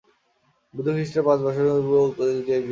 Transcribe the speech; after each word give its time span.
বুদ্ধ 0.73 0.87
খ্রীষ্টের 0.95 1.23
পাঁচ 1.27 1.37
শত 1.37 1.45
বৎসর 1.45 1.65
পূর্বে 1.79 1.99
উপদেশ 2.09 2.37
দিয়া 2.37 2.57
গিয়াছেন। 2.57 2.69